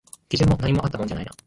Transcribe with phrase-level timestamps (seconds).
[0.29, 1.31] 基準も何もあったもんじゃないな